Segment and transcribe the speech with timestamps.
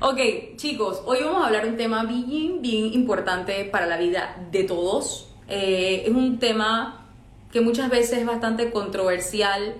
[0.00, 0.20] Ok,
[0.54, 4.62] chicos, hoy vamos a hablar de un tema bien, bien importante para la vida de
[4.62, 5.34] todos.
[5.48, 7.08] Eh, es un tema
[7.50, 9.74] que muchas veces es bastante controversial,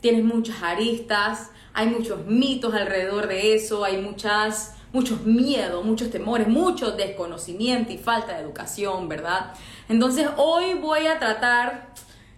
[0.00, 6.46] tiene muchas aristas, hay muchos mitos alrededor de eso, hay muchas, muchos miedos, muchos temores,
[6.46, 9.54] mucho desconocimiento y falta de educación, ¿verdad?
[9.88, 11.88] Entonces hoy voy a tratar,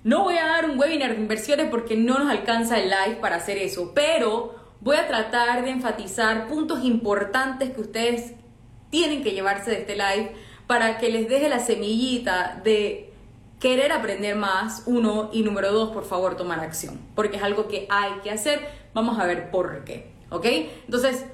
[0.05, 3.37] no voy a dar un webinar de inversiones porque no nos alcanza el live para
[3.37, 8.33] hacer eso, pero voy a tratar de enfatizar puntos importantes que ustedes
[8.91, 10.33] tienen que llevarse de este live
[10.67, 13.13] para que les deje la semillita de
[13.61, 17.87] querer aprender más, uno, y número dos, por favor, tomar acción, porque es algo que
[17.89, 18.69] hay que hacer.
[18.93, 20.45] Vamos a ver por qué, ¿ok?
[20.85, 21.25] Entonces,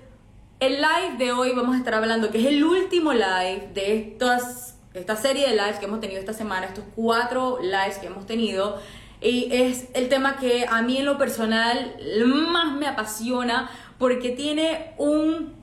[0.61, 4.77] el live de hoy vamos a estar hablando, que es el último live de estas,
[4.95, 8.79] esta serie de lives que hemos tenido esta semana, estos cuatro lives que hemos tenido.
[9.23, 14.95] Y es el tema que a mí en lo personal más me apasiona porque tiene
[14.99, 15.55] un,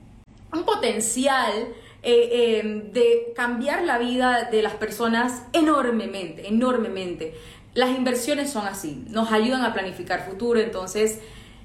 [0.66, 1.67] potencial
[2.01, 7.35] eh, em, de cambiar la vida de las personas enormemente, enormemente.
[7.73, 11.19] Las inversiones son así, nos ayudan a planificar futuro, entonces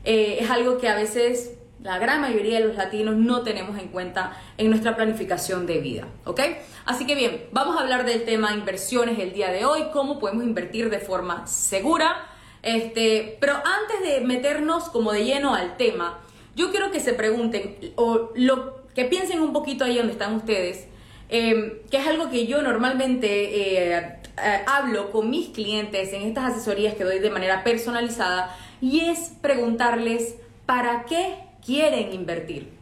[0.04, 1.52] eh, es algo que a veces
[1.84, 6.08] la gran mayoría de los latinos no tenemos en cuenta en nuestra planificación de vida,
[6.24, 6.40] ¿ok?
[6.86, 10.44] Así que bien, vamos a hablar del tema inversiones el día de hoy, cómo podemos
[10.44, 12.26] invertir de forma segura.
[12.62, 16.20] Este, pero antes de meternos como de lleno al tema,
[16.56, 20.86] yo quiero que se pregunten o lo que piensen un poquito ahí donde están ustedes,
[21.28, 23.98] em, que es algo que yo normalmente eh,
[24.42, 29.34] eh, hablo con mis clientes en estas asesorías que doy de manera personalizada y es
[29.42, 32.72] preguntarles para qué quieren invertir.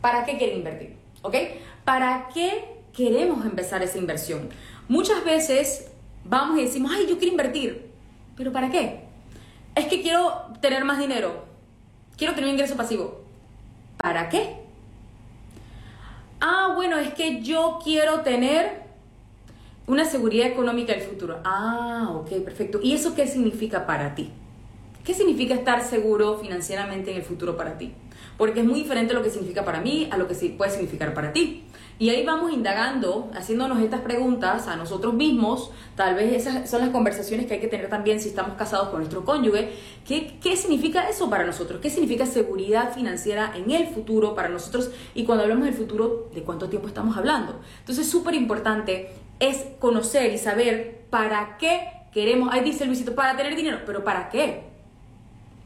[0.00, 0.96] ¿Para qué quieren invertir?
[1.22, 1.34] ¿Ok?
[1.84, 4.48] ¿Para qué queremos empezar esa inversión?
[4.88, 5.90] Muchas veces
[6.24, 7.90] vamos y decimos, ay, yo quiero invertir.
[8.36, 9.04] ¿Pero para qué?
[9.74, 11.44] Es que quiero tener más dinero.
[12.16, 13.22] Quiero tener un ingreso pasivo.
[13.96, 14.56] ¿Para qué?
[16.40, 18.84] Ah, bueno, es que yo quiero tener
[19.86, 21.40] una seguridad económica del futuro.
[21.44, 22.80] Ah, ok, perfecto.
[22.82, 24.30] ¿Y eso qué significa para ti?
[25.06, 27.92] ¿Qué significa estar seguro financieramente en el futuro para ti?
[28.36, 31.32] Porque es muy diferente lo que significa para mí a lo que puede significar para
[31.32, 31.62] ti.
[32.00, 36.90] Y ahí vamos indagando, haciéndonos estas preguntas a nosotros mismos, tal vez esas son las
[36.90, 39.74] conversaciones que hay que tener también si estamos casados con nuestro cónyuge.
[40.04, 41.80] ¿Qué, qué significa eso para nosotros?
[41.80, 44.90] ¿Qué significa seguridad financiera en el futuro para nosotros?
[45.14, 47.60] Y cuando hablamos del futuro, ¿de cuánto tiempo estamos hablando?
[47.78, 53.54] Entonces, súper importante es conocer y saber para qué queremos, ahí dice Luisito, para tener
[53.54, 54.74] dinero, pero ¿para qué?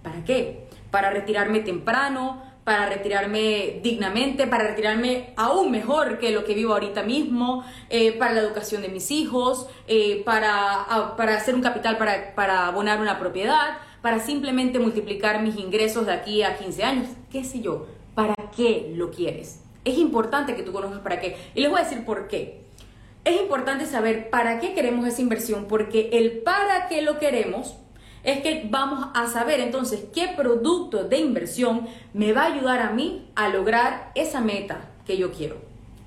[0.03, 0.67] ¿Para qué?
[0.91, 7.03] Para retirarme temprano, para retirarme dignamente, para retirarme aún mejor que lo que vivo ahorita
[7.03, 12.35] mismo, eh, para la educación de mis hijos, eh, para, para, hacer un capital para,
[12.35, 17.45] para abonar una propiedad, para simplemente multiplicar mis ingresos de aquí a 15 años, qué
[17.45, 19.63] sé yo, ¿para qué lo quieres?
[19.85, 21.37] Es importante que tú conozcas para qué.
[21.55, 22.61] Y les voy a decir por qué.
[23.25, 27.77] Es importante saber para qué queremos esa inversión, porque el para qué lo queremos
[28.23, 32.91] es que vamos a saber entonces qué producto de inversión me va a ayudar a
[32.91, 35.57] mí a lograr esa meta que yo quiero.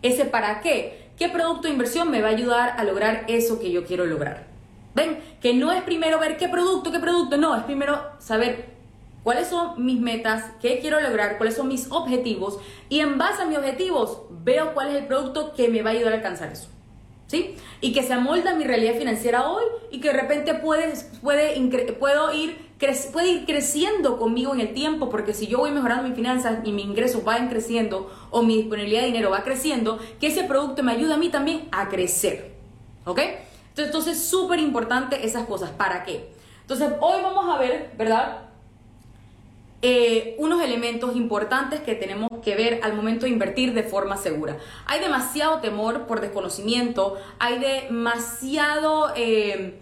[0.02, 1.12] Ese para qué.
[1.18, 4.48] ¿Qué producto de inversión me va a ayudar a lograr eso que yo quiero lograr?
[4.96, 8.74] Ven, que no es primero ver qué producto, qué producto, no, es primero saber
[9.24, 12.60] cuáles son mis metas, qué quiero lograr, cuáles son mis objetivos
[12.90, 15.94] y en base a mis objetivos veo cuál es el producto que me va a
[15.94, 16.68] ayudar a alcanzar eso.
[17.82, 22.34] Y que se amolda mi realidad financiera hoy y que de repente puede, puede, puedo
[22.34, 22.58] ir,
[23.12, 26.72] puede ir creciendo conmigo en el tiempo, porque si yo voy mejorando mis finanzas y
[26.72, 30.92] mis ingresos van creciendo o mi disponibilidad de dinero va creciendo, que ese producto me
[30.92, 32.54] ayuda a mí también a crecer.
[33.06, 33.20] ¿Ok?
[33.76, 35.72] Entonces, súper importante esas cosas.
[35.72, 36.30] ¿Para qué?
[36.62, 38.53] Entonces, hoy vamos a ver, ¿verdad?
[39.86, 44.58] Eh, unos elementos importantes que tenemos que ver al momento de invertir de forma segura.
[44.86, 49.78] Hay demasiado temor por desconocimiento, hay demasiado eh,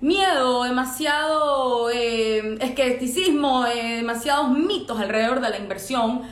[0.00, 6.22] miedo, demasiado eh, escepticismo, eh, demasiados mitos alrededor de la inversión.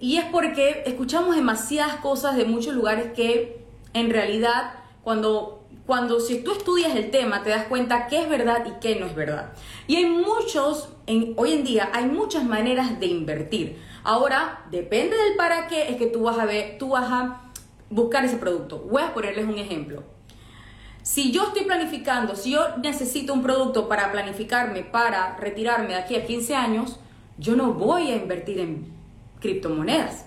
[0.00, 3.64] y es porque escuchamos demasiadas cosas de muchos lugares que
[3.94, 4.74] en realidad
[5.04, 5.57] cuando
[5.88, 9.06] cuando si tú estudias el tema te das cuenta qué es verdad y qué no
[9.06, 9.54] es verdad.
[9.86, 10.90] Y hay muchos,
[11.36, 13.78] hoy en día hay muchas maneras de invertir.
[14.04, 17.40] Ahora, depende del para qué, es que tú vas a ver, tú vas a
[17.88, 18.80] buscar ese producto.
[18.80, 20.02] Voy a ponerles un ejemplo.
[21.00, 26.16] Si yo estoy planificando, si yo necesito un producto para planificarme, para retirarme de aquí
[26.16, 27.00] a 15 años,
[27.38, 28.92] yo no voy a invertir en
[29.40, 30.26] criptomonedas.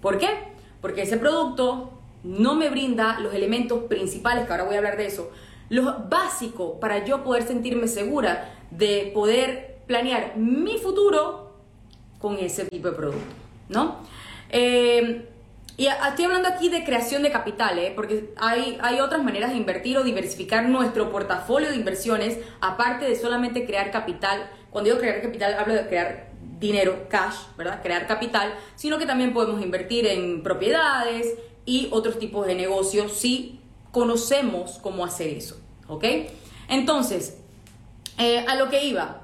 [0.00, 0.30] ¿Por qué?
[0.80, 1.93] Porque ese producto
[2.24, 5.30] no me brinda los elementos principales, que ahora voy a hablar de eso,
[5.68, 11.52] lo básico para yo poder sentirme segura de poder planear mi futuro
[12.18, 13.34] con ese tipo de producto,
[13.68, 13.98] ¿no?
[14.50, 15.28] Eh,
[15.76, 17.92] y estoy hablando aquí de creación de capital, ¿eh?
[17.94, 23.16] porque hay, hay otras maneras de invertir o diversificar nuestro portafolio de inversiones, aparte de
[23.16, 24.48] solamente crear capital.
[24.70, 26.28] Cuando digo crear capital, hablo de crear
[26.60, 27.82] dinero, cash, ¿verdad?
[27.82, 31.34] Crear capital, sino que también podemos invertir en propiedades
[31.66, 33.60] y otros tipos de negocios si
[33.92, 36.04] conocemos cómo hacer eso, ¿ok?
[36.68, 37.38] Entonces,
[38.18, 39.22] eh, a lo que iba,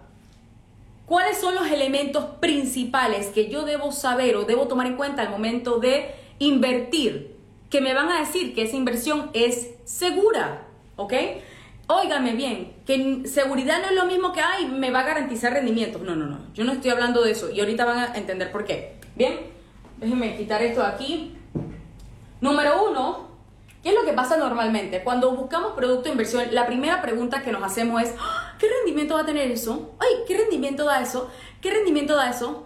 [1.06, 5.30] ¿cuáles son los elementos principales que yo debo saber o debo tomar en cuenta al
[5.30, 7.36] momento de invertir,
[7.68, 10.66] que me van a decir que esa inversión es segura,
[10.96, 11.14] ¿ok?
[11.86, 16.02] Óigame bien, que seguridad no es lo mismo que, ay, me va a garantizar rendimientos.
[16.02, 18.64] No, no, no, yo no estoy hablando de eso y ahorita van a entender por
[18.64, 18.94] qué.
[19.16, 19.40] Bien,
[19.98, 21.36] déjenme quitar esto de aquí.
[22.40, 23.28] Número uno,
[23.82, 25.02] ¿qué es lo que pasa normalmente?
[25.04, 28.54] Cuando buscamos producto de inversión, la primera pregunta que nos hacemos es, ¡Ah!
[28.58, 29.90] ¿qué rendimiento va a tener eso?
[29.98, 31.30] Ay, ¿qué rendimiento da eso?
[31.60, 32.64] ¿Qué rendimiento da eso?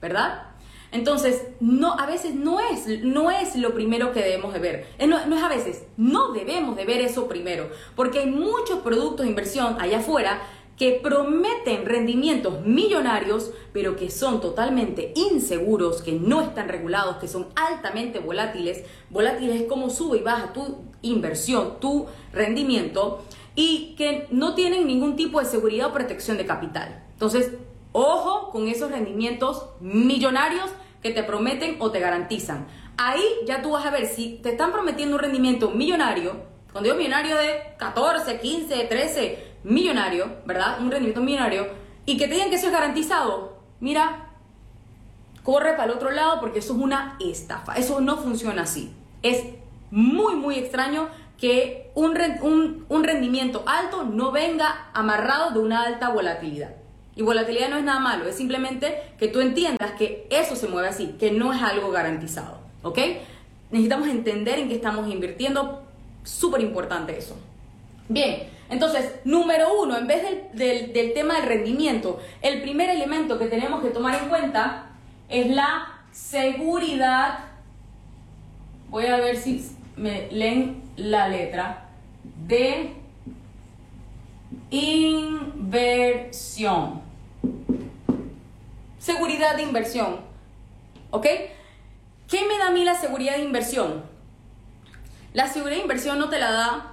[0.00, 0.44] ¿Verdad?
[0.90, 4.86] Entonces, no, a veces no es, no es lo primero que debemos de ver.
[5.06, 9.24] No, no, es a veces, no debemos de ver eso primero, porque hay muchos productos
[9.24, 10.42] de inversión allá afuera
[10.76, 17.48] que prometen rendimientos millonarios, pero que son totalmente inseguros, que no están regulados, que son
[17.54, 18.84] altamente volátiles.
[19.10, 23.22] Volátiles es como sube y baja tu inversión, tu rendimiento,
[23.54, 27.04] y que no tienen ningún tipo de seguridad o protección de capital.
[27.12, 27.52] Entonces,
[27.92, 30.70] ojo con esos rendimientos millonarios
[31.02, 32.66] que te prometen o te garantizan.
[32.96, 36.96] Ahí ya tú vas a ver si te están prometiendo un rendimiento millonario, cuando digo
[36.96, 40.80] millonario de 14, 15, 13, millonario, ¿verdad?
[40.80, 41.66] Un rendimiento millonario,
[42.04, 44.28] y que te digan que eso es garantizado, mira,
[45.42, 48.92] corre para el otro lado porque eso es una estafa, eso no funciona así.
[49.22, 49.44] Es
[49.90, 52.14] muy, muy extraño que un,
[53.04, 56.76] rendimiento alto no venga amarrado de una alta volatilidad.
[57.14, 60.88] Y volatilidad no es nada malo, es simplemente que tú entiendas que eso se mueve
[60.88, 62.98] así, que no es algo garantizado, ¿ok?
[63.70, 65.82] Necesitamos entender en qué estamos invirtiendo,
[66.24, 67.36] súper importante eso.
[68.08, 70.22] Bien, entonces, número uno, en vez
[70.52, 74.86] del, del tema del rendimiento, el primer elemento que tenemos que tomar en cuenta
[75.28, 77.38] es la seguridad.
[78.88, 79.66] Voy a ver si
[79.96, 81.88] me leen la letra
[82.46, 82.94] de
[84.70, 86.22] inversión.
[88.98, 90.20] Seguridad de inversión.
[91.10, 91.26] ¿Ok?
[92.28, 94.04] ¿Qué me da a mí la seguridad de inversión?
[95.34, 96.91] La seguridad de inversión no te la da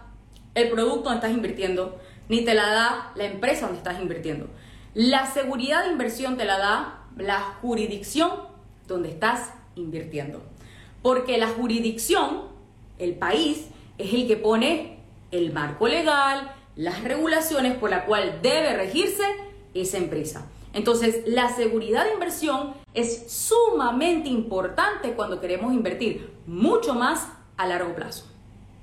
[0.59, 4.47] el producto donde estás invirtiendo, ni te la da la empresa donde estás invirtiendo.
[4.94, 8.31] La seguridad de inversión te la da la jurisdicción
[8.88, 10.41] donde estás invirtiendo.
[11.01, 12.43] Porque la jurisdicción,
[12.98, 13.67] el país,
[13.98, 15.00] es el que pone
[15.31, 19.24] el marco legal, las regulaciones por la cual debe regirse
[19.74, 20.48] esa empresa.
[20.74, 27.95] Entonces, la seguridad de inversión es sumamente importante cuando queremos invertir mucho más a largo
[27.95, 28.25] plazo.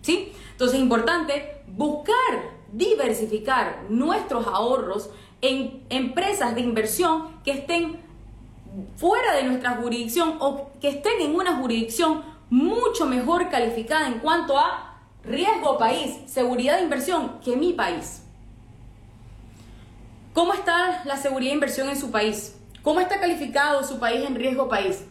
[0.02, 0.32] ¿Sí?
[0.52, 8.00] Entonces, es importante buscar diversificar nuestros ahorros en empresas de inversión que estén
[8.96, 14.58] fuera de nuestra jurisdicción o que estén en una jurisdicción mucho mejor calificada en cuanto
[14.58, 18.22] a riesgo país, seguridad de inversión que mi país.
[20.32, 22.56] ¿Cómo está la seguridad de inversión en su país?
[22.82, 25.04] ¿Cómo está calificado su país en riesgo país?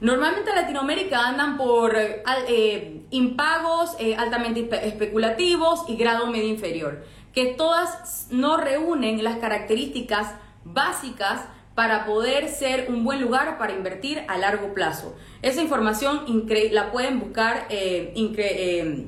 [0.00, 7.46] Normalmente en Latinoamérica andan por eh, impagos eh, altamente especulativos y grado medio inferior, que
[7.46, 10.34] todas no reúnen las características
[10.64, 15.14] básicas para poder ser un buen lugar para invertir a largo plazo.
[15.42, 16.24] Esa información
[16.72, 19.06] la pueden buscar eh, eh,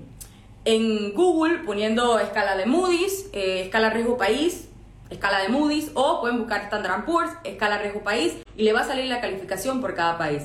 [0.66, 4.68] en Google poniendo escala de Moody's, eh, escala riesgo país,
[5.08, 8.84] escala de Moody's o pueden buscar Standard Poor's, escala riesgo país y le va a
[8.84, 10.42] salir la calificación por cada país.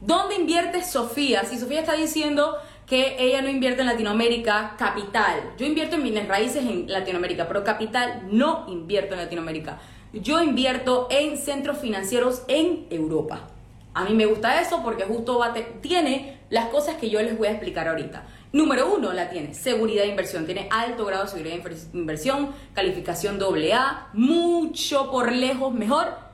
[0.00, 1.44] ¿Dónde invierte Sofía?
[1.44, 5.52] Si Sofía está diciendo que ella no invierte en Latinoamérica, capital.
[5.58, 9.78] Yo invierto en bienes raíces en Latinoamérica, pero capital no invierto en Latinoamérica
[10.12, 13.48] yo invierto en centros financieros en Europa.
[13.94, 15.40] A mí me gusta eso porque justo
[15.80, 18.26] tiene las cosas que yo les voy a explicar ahorita.
[18.52, 23.38] Número uno, la tiene seguridad de inversión, tiene alto grado de seguridad de inversión, calificación
[23.42, 26.27] AA, mucho por lejos mejor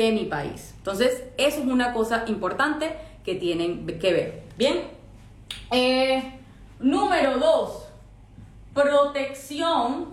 [0.00, 0.72] que mi país.
[0.78, 4.42] Entonces, eso es una cosa importante que tienen que ver.
[4.56, 4.84] Bien.
[5.70, 6.40] Eh,
[6.78, 7.86] número dos,
[8.72, 10.06] protección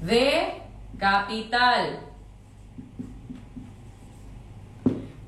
[0.00, 0.62] de
[0.96, 2.00] capital.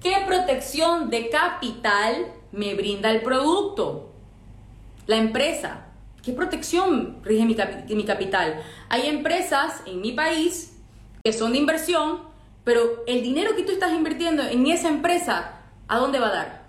[0.02, 4.12] ¿Qué protección de capital me brinda el producto?
[5.06, 5.88] La empresa.
[6.22, 8.62] ¿Qué protección rige mi capital?
[8.88, 10.72] Hay empresas en mi país
[11.26, 12.20] que son de inversión,
[12.62, 16.62] pero el dinero que tú estás invirtiendo en esa empresa, ¿a dónde va a dar?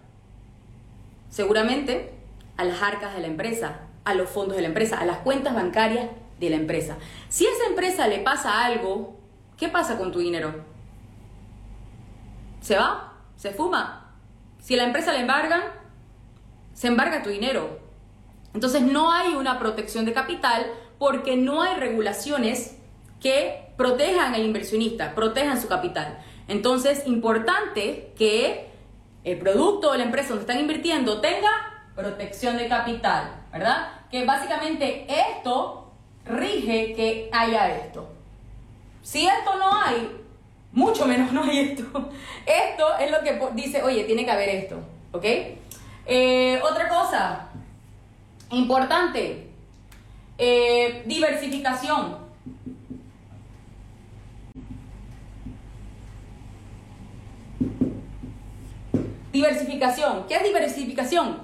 [1.29, 2.15] Seguramente
[2.57, 5.53] a las arcas de la empresa, a los fondos de la empresa, a las cuentas
[5.53, 6.09] bancarias
[6.39, 6.97] de la empresa.
[7.29, 9.19] Si a esa empresa le pasa algo,
[9.57, 10.55] ¿qué pasa con tu dinero?
[12.59, 13.13] ¿Se va?
[13.35, 14.15] ¿Se fuma?
[14.59, 15.61] Si a la empresa le embargan,
[16.73, 17.77] se embarga tu dinero.
[18.55, 20.65] Entonces no hay una protección de capital
[20.97, 22.75] porque no hay regulaciones
[23.19, 26.17] que protejan al inversionista, protejan su capital.
[26.47, 28.67] Entonces, importante que
[29.23, 31.49] el producto o la empresa donde están invirtiendo tenga
[31.95, 33.89] protección de capital, ¿verdad?
[34.09, 35.91] Que básicamente esto
[36.25, 38.09] rige que haya esto.
[39.01, 40.11] Si esto no hay,
[40.71, 42.09] mucho menos no hay esto.
[42.45, 44.79] Esto es lo que dice, oye, tiene que haber esto,
[45.11, 45.25] ¿ok?
[46.05, 47.49] Eh, otra cosa
[48.51, 49.49] importante,
[50.37, 52.17] eh, diversificación.
[59.37, 60.25] Diversificación.
[60.27, 61.37] ¿Qué es diversificación?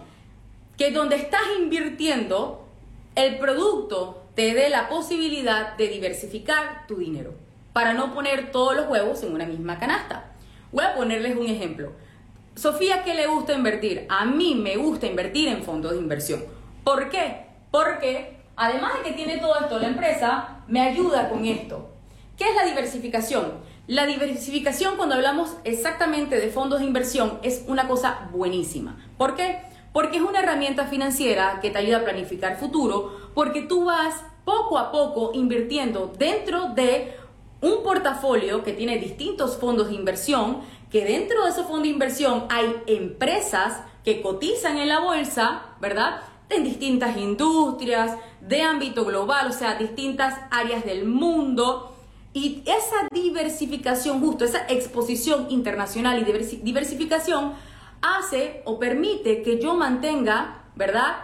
[0.79, 2.67] Que donde estás invirtiendo,
[3.13, 7.35] el producto te dé la posibilidad de diversificar tu dinero
[7.71, 10.31] para no poner todos los huevos en una misma canasta.
[10.71, 11.91] Voy a ponerles un ejemplo.
[12.55, 14.07] Sofía, ¿qué le gusta invertir?
[14.09, 16.43] A mí me gusta invertir en fondos de inversión.
[16.83, 17.45] ¿Por qué?
[17.69, 21.91] Porque además de que tiene todo esto la empresa, me ayuda con esto.
[22.39, 23.51] ¿Qué es la diversificación?
[23.87, 28.95] La diversificación cuando hablamos exactamente de fondos de inversión es una cosa buenísima.
[29.17, 29.59] ¿Por qué?
[29.91, 34.77] Porque es una herramienta financiera que te ayuda a planificar futuro, porque tú vas poco
[34.77, 37.13] a poco invirtiendo dentro de
[37.59, 42.45] un portafolio que tiene distintos fondos de inversión, que dentro de ese fondo de inversión
[42.49, 46.21] hay empresas que cotizan en la bolsa, ¿verdad?
[46.47, 51.92] En distintas industrias, de ámbito global, o sea, distintas áreas del mundo.
[52.33, 57.53] Y esa diversificación, justo esa exposición internacional y diversificación,
[58.01, 61.15] hace o permite que yo mantenga, ¿verdad?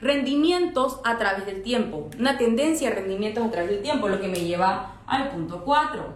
[0.00, 4.28] Rendimientos a través del tiempo, una tendencia a rendimientos a través del tiempo, lo que
[4.28, 6.14] me lleva al punto 4.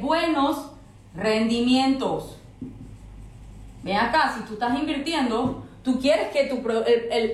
[0.00, 0.70] buenos
[1.14, 2.38] rendimientos.
[3.82, 6.66] Ven acá, si tú estás invirtiendo, tú quieres que tu,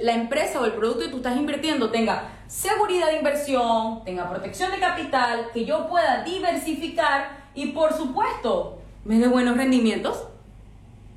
[0.02, 4.73] la empresa o el producto que tú estás invirtiendo tenga seguridad de inversión, tenga protección
[4.73, 10.26] de capital, que yo pueda diversificar y por supuesto me dé buenos rendimientos.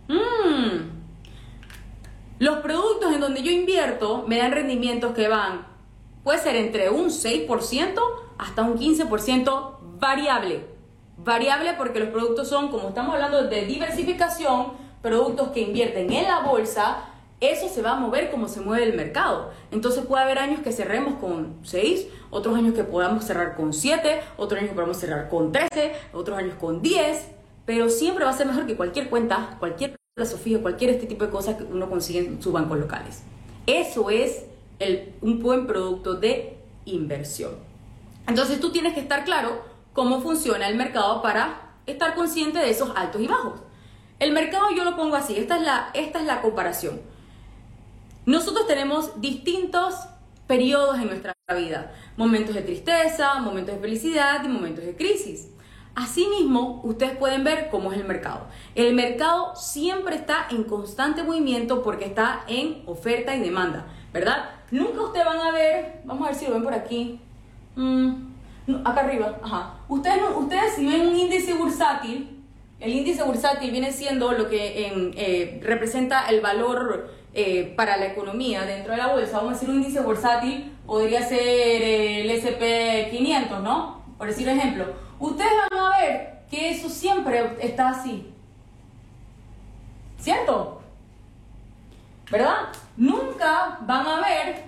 [0.08, 0.92] Mm.
[2.38, 5.66] Los productos en donde yo invierto me dan rendimientos que van,
[6.24, 8.00] puede ser entre un 6%
[8.38, 10.68] hasta un 15% variable.
[11.18, 16.42] Variable porque los productos son, como estamos hablando de diversificación, productos que invierten en la
[16.42, 17.06] bolsa,
[17.52, 19.52] eso se va a mover como se mueve el mercado.
[19.72, 24.22] Entonces puede haber años que cerremos con 6, otros años que podamos cerrar con 7,
[24.38, 27.34] otros años que podamos cerrar con 13, otros años con 10
[27.66, 29.96] pero siempre va a ser mejor que cualquier cuenta, cualquier
[30.26, 33.24] Sofía, cualquier este tipo de cosas que uno consigue en sus bancos locales.
[33.66, 34.46] Eso es
[35.22, 37.56] un buen producto de inversión.
[38.28, 42.92] Entonces tú tienes que estar claro cómo funciona el mercado para estar consciente de esos
[42.96, 43.60] altos y bajos.
[44.20, 47.02] El mercado yo lo pongo así, esta es la, esta es la comparación.
[48.26, 49.96] Nosotros tenemos distintos
[50.48, 55.50] periodos en nuestra vida, momentos de tristeza, momentos de felicidad y momentos de crisis.
[55.96, 58.48] Asimismo, ustedes pueden ver cómo es el mercado.
[58.76, 64.52] El mercado siempre está en constante movimiento porque está en oferta y demanda, ¿verdad?
[64.72, 67.20] Nunca ustedes van a ver, vamos a ver si lo ven por aquí,
[67.76, 68.14] mm,
[68.86, 69.76] acá arriba, ajá.
[69.88, 72.42] Ustedes, ustedes si ven un índice bursátil,
[72.80, 78.64] el índice bursátil viene siendo lo que eh, representa el valor eh, para la economía
[78.64, 79.38] dentro de la bolsa.
[79.38, 84.04] Vamos a decir un índice bursátil podría ser el SP 500, ¿no?
[84.18, 88.30] Por decir ejemplo ustedes van a ver que eso siempre está así.
[90.18, 90.82] ¿Cierto?
[92.30, 92.70] ¿Verdad?
[92.98, 94.64] Nunca van a ver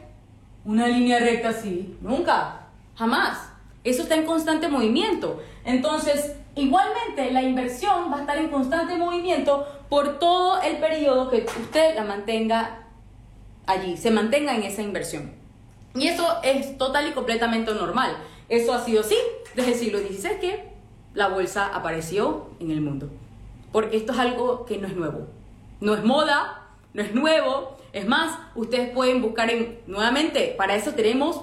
[0.66, 1.98] una línea recta así.
[2.02, 2.68] Nunca.
[2.96, 3.50] Jamás.
[3.84, 5.42] Eso está en constante movimiento.
[5.64, 11.46] Entonces, igualmente la inversión va a estar en constante movimiento por todo el periodo que
[11.46, 12.88] usted la mantenga
[13.66, 15.34] allí, se mantenga en esa inversión.
[15.96, 18.18] Y eso es total y completamente normal.
[18.50, 19.16] Eso ha sido así
[19.56, 20.76] desde el siglo XVI que
[21.14, 23.10] la bolsa apareció en el mundo.
[23.72, 25.28] porque esto es algo que no es nuevo.
[25.82, 27.78] No es moda, no es nuevo.
[27.92, 31.42] Es más, ustedes pueden buscar en, nuevamente, para eso tenemos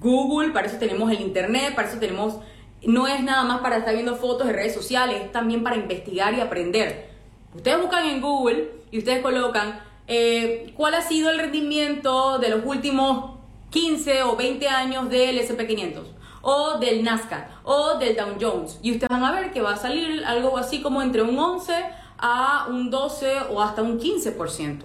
[0.00, 2.36] Google, para eso tenemos el Internet, para eso tenemos,
[2.84, 6.34] no es nada más para estar viendo fotos de redes sociales, es también para investigar
[6.34, 7.11] y aprender.
[7.54, 12.64] Ustedes buscan en Google y ustedes colocan eh, cuál ha sido el rendimiento de los
[12.64, 13.38] últimos
[13.70, 16.02] 15 o 20 años del SP500
[16.42, 19.76] o del NASCAR o del Dow Jones y ustedes van a ver que va a
[19.76, 21.72] salir algo así como entre un 11
[22.18, 24.82] a un 12 o hasta un 15%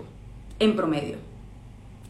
[0.60, 1.18] en promedio.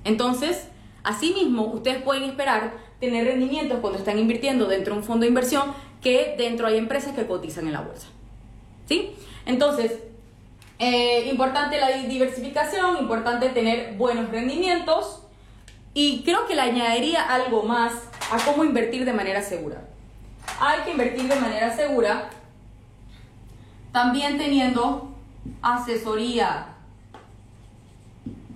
[0.03, 0.67] Entonces,
[1.03, 5.73] asimismo, ustedes pueden esperar tener rendimientos cuando están invirtiendo dentro de un fondo de inversión
[6.01, 8.07] que dentro hay empresas que cotizan en la bolsa.
[8.87, 9.15] ¿Sí?
[9.45, 9.99] Entonces,
[10.79, 15.23] eh, importante la diversificación, importante tener buenos rendimientos
[15.93, 17.93] y creo que le añadiría algo más
[18.31, 19.81] a cómo invertir de manera segura.
[20.59, 22.29] Hay que invertir de manera segura
[23.91, 25.15] también teniendo
[25.63, 26.67] asesoría.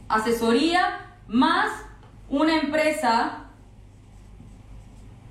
[0.08, 1.72] Asesoría más
[2.30, 3.46] una empresa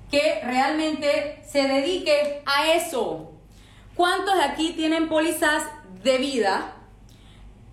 [0.09, 3.31] que realmente se dedique a eso.
[3.95, 5.63] ¿Cuántos de aquí tienen pólizas
[6.03, 6.73] de vida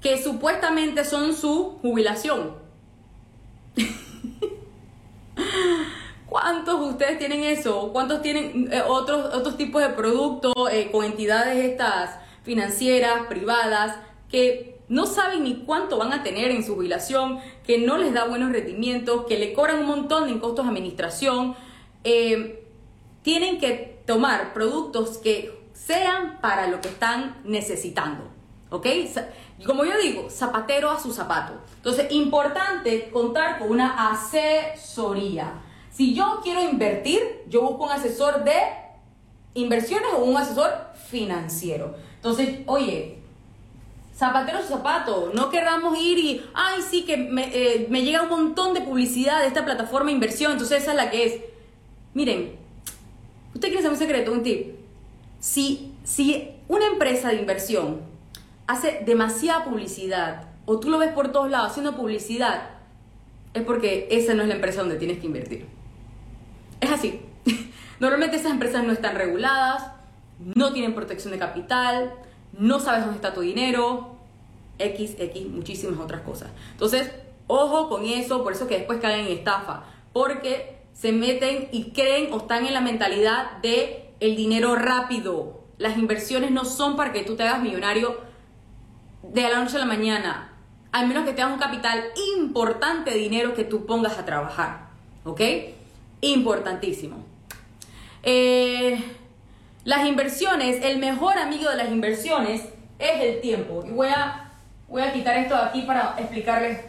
[0.00, 2.54] que supuestamente son su jubilación?
[6.26, 7.90] ¿Cuántos de ustedes tienen eso?
[7.92, 13.96] ¿Cuántos tienen eh, otros, otros tipos de productos eh, con entidades estas financieras, privadas,
[14.30, 18.24] que no saben ni cuánto van a tener en su jubilación, que no les da
[18.24, 21.56] buenos rendimientos, que le cobran un montón en costos de administración?
[22.04, 22.64] Eh,
[23.22, 28.24] tienen que tomar productos que sean para lo que están necesitando.
[28.70, 28.86] ¿Ok?
[29.64, 31.54] Como yo digo, zapatero a su zapato.
[31.76, 35.54] Entonces, importante contar con una asesoría.
[35.90, 38.54] Si yo quiero invertir, yo busco un asesor de
[39.54, 40.70] inversiones o un asesor
[41.08, 41.94] financiero.
[42.16, 43.18] Entonces, oye,
[44.14, 48.22] zapatero a su zapato, no queramos ir y, ay, sí, que me, eh, me llega
[48.22, 51.40] un montón de publicidad de esta plataforma de inversión, entonces esa es la que es.
[52.14, 52.56] Miren,
[53.54, 54.74] usted quiere saber un secreto, un tip.
[55.40, 58.00] Si, si una empresa de inversión
[58.68, 62.68] hace demasiada publicidad o tú lo ves por todos lados haciendo publicidad,
[63.54, 65.66] es porque esa no es la empresa donde tienes que invertir.
[66.80, 67.22] Es así.
[68.00, 69.90] Normalmente esas empresas no están reguladas,
[70.38, 72.12] no tienen protección de capital,
[72.52, 74.16] no sabes dónde está tu dinero,
[74.78, 76.50] X, X, muchísimas otras cosas.
[76.72, 77.10] Entonces,
[77.46, 82.30] ojo con eso, por eso que después caen en estafa, porque se meten y creen
[82.34, 85.64] o están en la mentalidad de el dinero rápido.
[85.78, 88.27] Las inversiones no son para que tú te hagas millonario
[89.22, 90.52] de la noche a la mañana,
[90.92, 92.04] al menos que tengas un capital
[92.36, 94.88] importante de dinero que tú pongas a trabajar.
[95.24, 95.40] ¿Ok?
[96.20, 97.24] Importantísimo.
[98.22, 99.02] Eh,
[99.84, 102.62] las inversiones, el mejor amigo de las inversiones
[102.98, 103.84] es el tiempo.
[103.86, 104.50] Y voy a,
[104.88, 106.80] voy a quitar esto de aquí para explicarles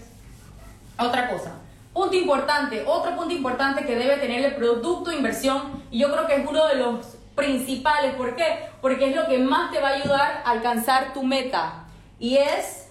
[0.97, 1.53] otra cosa.
[1.93, 6.27] Punto importante, otro punto importante que debe tener el producto de inversión, y yo creo
[6.27, 8.13] que es uno de los principales.
[8.15, 8.69] ¿Por qué?
[8.81, 11.78] Porque es lo que más te va a ayudar a alcanzar tu meta.
[12.19, 12.89] Y es,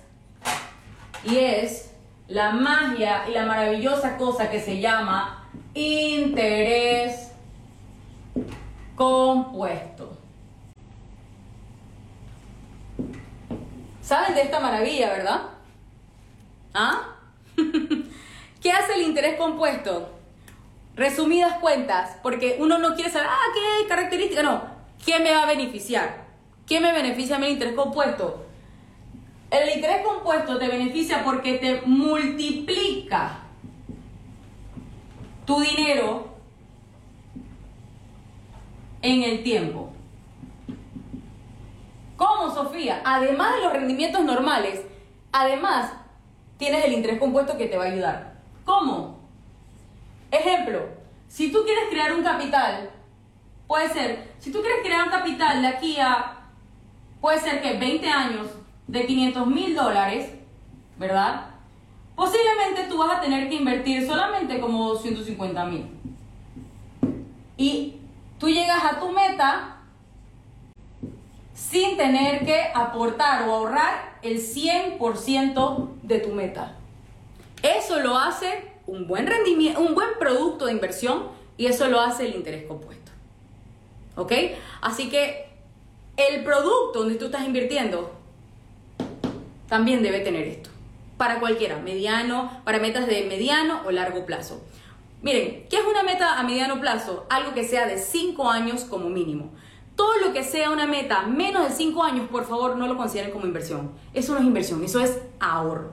[1.22, 1.92] y es
[2.28, 7.32] la magia y la maravillosa cosa que se llama interés
[8.96, 10.16] compuesto.
[14.00, 15.42] ¿Saben de esta maravilla, verdad?
[16.72, 17.16] ¿Ah?
[18.62, 20.14] ¿Qué hace el interés compuesto?
[20.96, 24.62] Resumidas cuentas, porque uno no quiere saber, ah, qué característica, no,
[25.04, 26.26] ¿qué me va a beneficiar?
[26.66, 28.47] ¿Qué me beneficia a mí el interés compuesto?
[29.50, 33.38] El interés compuesto te beneficia porque te multiplica
[35.46, 36.28] tu dinero
[39.00, 39.90] en el tiempo.
[42.16, 43.00] ¿Cómo, Sofía?
[43.04, 44.84] Además de los rendimientos normales,
[45.32, 45.92] además
[46.58, 48.34] tienes el interés compuesto que te va a ayudar.
[48.64, 49.18] ¿Cómo?
[50.30, 50.88] Ejemplo,
[51.28, 52.90] si tú quieres crear un capital,
[53.66, 56.48] puede ser, si tú quieres crear un capital de aquí a,
[57.20, 58.57] puede ser que 20 años
[58.88, 60.30] de 500 mil dólares,
[60.98, 61.50] ¿verdad?
[62.16, 65.86] Posiblemente tú vas a tener que invertir solamente como 250 mil.
[67.56, 68.00] Y
[68.38, 69.76] tú llegas a tu meta
[71.54, 76.74] sin tener que aportar o ahorrar el 100% de tu meta.
[77.62, 82.26] Eso lo hace un buen rendimiento, un buen producto de inversión y eso lo hace
[82.26, 83.12] el interés compuesto.
[84.16, 84.32] ¿Ok?
[84.80, 85.50] Así que
[86.16, 88.17] el producto donde tú estás invirtiendo
[89.68, 90.70] también debe tener esto.
[91.16, 94.64] Para cualquiera, mediano, para metas de mediano o largo plazo.
[95.20, 97.26] Miren, ¿qué es una meta a mediano plazo?
[97.28, 99.50] Algo que sea de 5 años como mínimo.
[99.96, 103.32] todo lo que sea una meta menos de 5 años, por favor, no lo consideren
[103.32, 103.90] como inversión.
[104.14, 105.92] Eso no es inversión, eso es ahorro.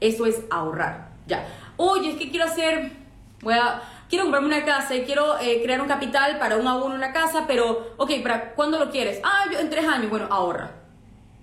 [0.00, 1.12] Eso es ahorrar.
[1.26, 1.48] Ya.
[1.78, 2.92] Oye, es que quiero hacer,
[3.40, 6.94] voy a, quiero comprarme una casa y quiero eh, crear un capital para un abono
[6.94, 9.18] una casa, pero, ok, ¿para cuándo lo quieres?
[9.24, 10.10] Ah, yo en 3 años.
[10.10, 10.72] Bueno, ahorra.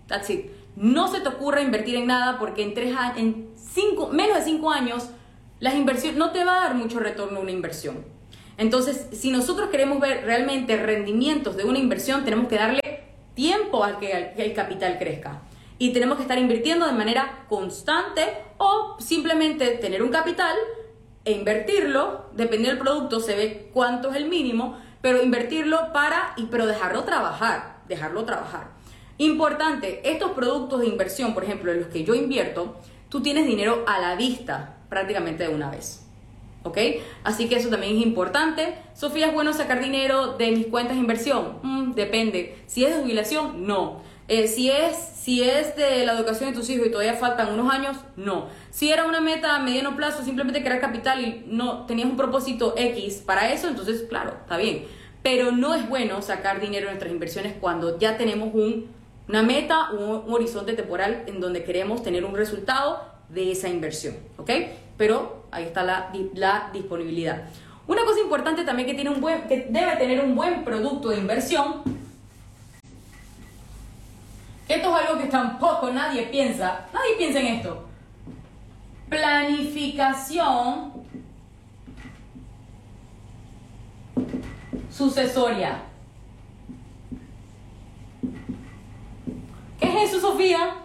[0.08, 0.55] That's it.
[0.76, 4.72] No se te ocurra invertir en nada porque en, tres, en cinco, menos de 5
[4.72, 5.10] años
[5.60, 8.06] las inversiones no te va a dar mucho retorno una inversión.
[8.58, 12.82] Entonces, si nosotros queremos ver realmente rendimientos de una inversión, tenemos que darle
[13.34, 15.42] tiempo al que el capital crezca.
[15.78, 18.22] Y tenemos que estar invirtiendo de manera constante
[18.58, 20.56] o simplemente tener un capital
[21.26, 26.46] e invertirlo, dependiendo del producto, se ve cuánto es el mínimo, pero invertirlo para, y,
[26.46, 28.75] pero dejarlo trabajar, dejarlo trabajar.
[29.18, 32.78] Importante, estos productos de inversión, por ejemplo, en los que yo invierto,
[33.10, 36.06] tú tienes dinero a la vista prácticamente de una vez.
[36.66, 36.78] ¿ok?
[37.24, 38.76] Así que eso también es importante.
[38.94, 41.60] Sofía, ¿es bueno sacar dinero de mis cuentas de inversión?
[41.62, 42.58] Mm, depende.
[42.66, 44.02] Si es de jubilación, no.
[44.28, 47.72] Eh, si, es, si es de la educación de tus hijos y todavía faltan unos
[47.72, 48.48] años, no.
[48.72, 52.74] Si era una meta a mediano plazo, simplemente crear capital y no tenías un propósito
[52.76, 54.86] X para eso, entonces, claro, está bien.
[55.22, 58.88] Pero no es bueno sacar dinero de nuestras inversiones cuando ya tenemos un,
[59.28, 64.16] una meta, un, un horizonte temporal en donde queremos tener un resultado de esa inversión,
[64.38, 64.52] ¿ok?
[64.98, 67.44] Pero ahí está la, la disponibilidad.
[67.88, 71.18] Una cosa importante también que, tiene un buen, que debe tener un buen producto de
[71.18, 71.84] inversión,
[74.68, 77.86] esto es algo que tampoco nadie piensa, nadie piensa en esto.
[79.10, 80.94] Planificación
[84.90, 85.84] sucesoria.
[89.98, 90.76] Es eso, Sofía?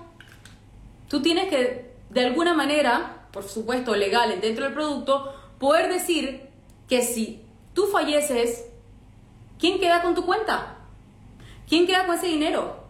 [1.08, 6.48] Tú tienes que de alguna manera, por supuesto legal dentro del producto, poder decir
[6.88, 8.66] que si tú falleces,
[9.58, 10.76] ¿quién queda con tu cuenta?
[11.68, 12.80] ¿Quién queda con ese dinero?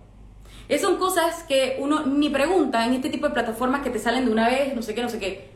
[0.68, 4.24] Esas son cosas que uno ni pregunta en este tipo de plataformas que te salen
[4.24, 5.50] de una vez, no sé qué, no sé qué.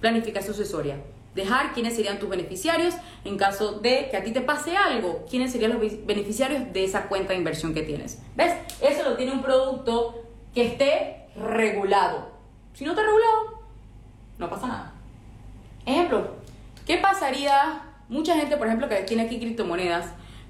[0.00, 0.96] Planificación sucesoria.
[1.34, 5.24] Dejar quiénes serían tus beneficiarios en caso de que a ti te pase algo.
[5.30, 8.20] ¿Quiénes serían los beneficiarios de esa cuenta de inversión que tienes?
[8.34, 8.54] ¿Ves?
[8.80, 12.30] Eso lo tiene un producto que esté regulado.
[12.74, 13.62] Si no está regulado,
[14.38, 14.92] no pasa nada.
[15.86, 16.34] Ejemplo,
[16.86, 17.82] ¿qué pasaría?
[18.08, 20.06] Mucha gente, por ejemplo, que tiene aquí criptomonedas,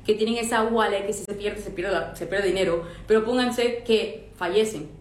[0.07, 3.83] que tienen esa wallet que si se pierde, se pierde, se pierde dinero, pero pónganse
[3.85, 5.00] que fallecen.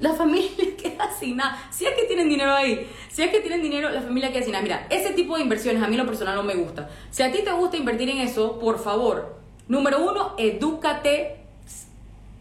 [0.00, 1.58] La familia queda sin nada.
[1.70, 4.52] Si es que tienen dinero ahí, si es que tienen dinero, la familia queda sin
[4.52, 4.62] nada.
[4.62, 6.90] Mira, ese tipo de inversiones a mí lo personal no me gusta.
[7.10, 9.36] Si a ti te gusta invertir en eso, por favor,
[9.68, 11.36] número uno, edúcate,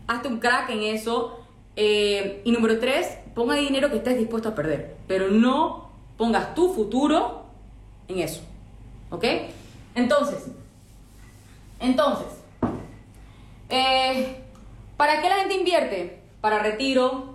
[0.08, 1.40] hazte un crack en eso,
[1.76, 6.74] eh, y número tres, ponga dinero que estés dispuesto a perder, pero no pongas tu
[6.74, 7.46] futuro
[8.08, 8.42] en eso.
[9.10, 9.26] ¿Ok?
[9.96, 10.48] Entonces,
[11.80, 12.28] entonces,
[13.70, 14.38] eh,
[14.98, 16.22] ¿para qué la gente invierte?
[16.42, 17.31] Para retiro,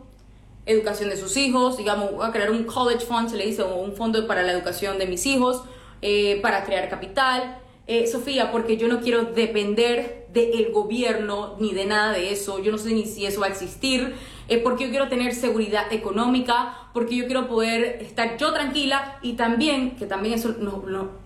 [0.66, 3.92] educación de sus hijos, digamos, voy a crear un college fund, se le dice, un
[3.94, 5.62] fondo para la educación de mis hijos,
[6.02, 7.62] eh, para crear capital.
[8.10, 12.60] Sofía, porque yo no quiero depender del gobierno ni de nada de eso.
[12.60, 14.12] Yo no sé ni si eso va a existir.
[14.48, 19.32] Eh, porque yo quiero tener seguridad económica, porque yo quiero poder estar yo tranquila y
[19.32, 20.54] también, que también eso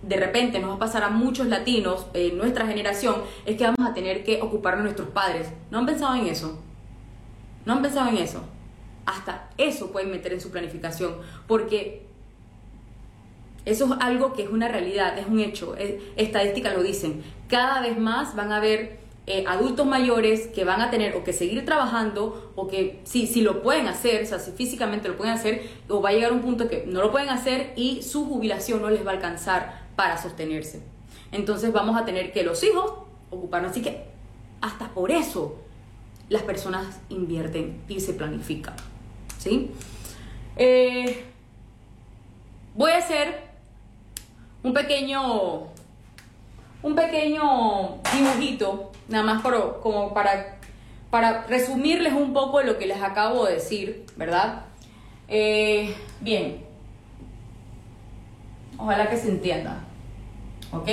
[0.02, 3.86] de repente nos va a pasar a muchos latinos, en nuestra generación, es que vamos
[3.86, 5.48] a tener que ocupar a nuestros padres.
[5.70, 6.58] ¿No han pensado en eso?
[7.66, 8.42] ¿No han pensado en eso?
[9.06, 12.06] Hasta eso pueden meter en su planificación, porque
[13.64, 15.74] eso es algo que es una realidad, es un hecho,
[16.16, 17.22] estadísticas lo dicen.
[17.48, 21.32] Cada vez más van a haber eh, adultos mayores que van a tener o que
[21.32, 25.34] seguir trabajando o que si, si lo pueden hacer, o sea, si físicamente lo pueden
[25.34, 28.80] hacer, o va a llegar un punto que no lo pueden hacer y su jubilación
[28.82, 30.82] no les va a alcanzar para sostenerse.
[31.32, 32.92] Entonces vamos a tener que los hijos
[33.30, 33.72] ocuparnos.
[33.72, 34.04] Así que
[34.60, 35.58] hasta por eso
[36.28, 38.74] las personas invierten y se planifican.
[39.40, 39.70] ¿Sí?
[40.56, 41.24] Eh,
[42.74, 43.40] voy a hacer
[44.62, 45.68] un pequeño
[46.82, 49.42] un pequeño dibujito, nada más
[49.82, 50.58] como para,
[51.10, 54.66] para resumirles un poco lo que les acabo de decir, ¿verdad?
[55.28, 56.62] Eh, bien,
[58.76, 59.84] ojalá que se entienda,
[60.72, 60.88] ¿ok?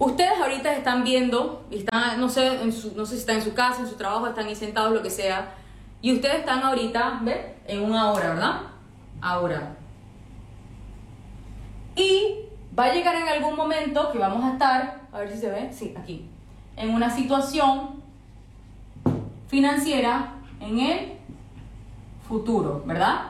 [0.00, 3.88] Ustedes ahorita están viendo, están, no sé, no sé si están en su casa, en
[3.88, 5.54] su trabajo, están ahí sentados, lo que sea,
[6.04, 7.54] y ustedes están ahorita, ¿ven?
[7.66, 8.60] En una hora, ¿verdad?
[9.22, 9.76] Ahora.
[11.96, 12.44] Y
[12.76, 15.72] Va a llegar en algún momento que vamos a estar, a ver si se ve,
[15.72, 16.28] sí, aquí,
[16.76, 18.02] en una situación
[19.46, 21.12] financiera en el
[22.26, 23.26] futuro, ¿verdad?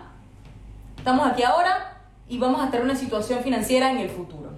[0.96, 4.50] Estamos aquí ahora y vamos a estar en una situación financiera en el futuro.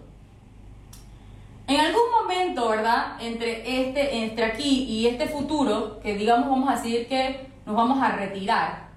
[1.67, 3.21] En algún momento, ¿verdad?
[3.21, 8.01] Entre este, entre aquí y este futuro, que digamos vamos a decir que nos vamos
[8.01, 8.89] a retirar,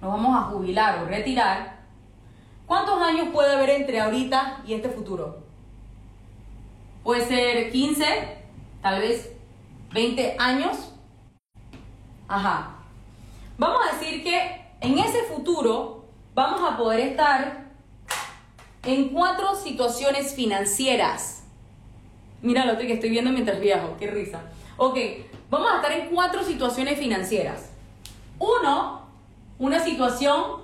[0.00, 1.78] nos vamos a jubilar o retirar,
[2.66, 5.42] ¿cuántos años puede haber entre ahorita y este futuro?
[7.04, 8.04] Puede ser 15,
[8.80, 9.30] tal vez
[9.92, 10.92] 20 años.
[12.26, 12.76] Ajá.
[13.58, 17.66] Vamos a decir que en ese futuro vamos a poder estar
[18.84, 21.44] en cuatro situaciones financieras.
[22.40, 24.42] Mira lo que estoy viendo mientras viajo, qué risa.
[24.76, 24.96] Ok,
[25.50, 27.70] vamos a estar en cuatro situaciones financieras.
[28.38, 29.02] Uno,
[29.58, 30.62] una situación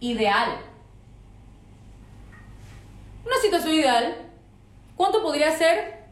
[0.00, 0.58] ideal.
[3.24, 4.16] Una situación ideal.
[4.96, 6.04] ¿Cuánto podría ser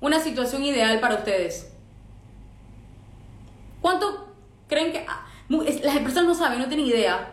[0.00, 1.72] una situación ideal para ustedes?
[3.80, 4.34] ¿Cuánto
[4.68, 5.04] creen que...
[5.08, 7.32] Ah, las personas no saben, no tienen idea.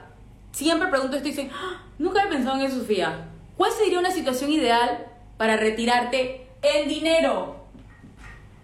[0.52, 3.28] Siempre pregunto esto y dicen, ah, nunca he pensado en eso, Sofía.
[3.58, 7.63] ¿Cuál sería una situación ideal para retirarte en dinero?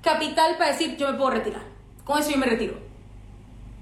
[0.01, 1.63] Capital para decir, yo me puedo retirar.
[2.03, 2.75] Con eso yo me retiro.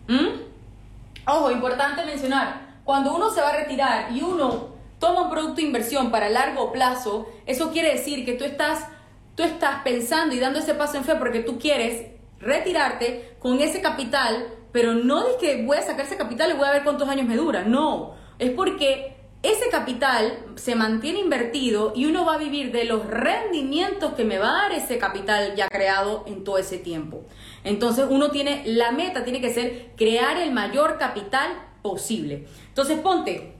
[0.07, 1.27] ¿Mm?
[1.27, 5.63] Ojo, importante mencionar, cuando uno se va a retirar y uno toma un producto de
[5.63, 8.87] inversión para largo plazo, eso quiere decir que tú estás,
[9.35, 13.81] tú estás pensando y dando ese paso en fe porque tú quieres retirarte con ese
[13.81, 17.09] capital pero no de que voy a sacar ese capital y voy a ver cuántos
[17.09, 19.16] años me dura, no, es porque
[19.47, 24.37] ese capital se mantiene invertido y uno va a vivir de los rendimientos que me
[24.37, 27.21] va a dar ese capital ya creado en todo ese tiempo.
[27.63, 32.47] Entonces uno tiene, la meta tiene que ser crear el mayor capital posible.
[32.67, 33.53] Entonces ponte,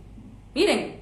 [0.54, 1.00] miren,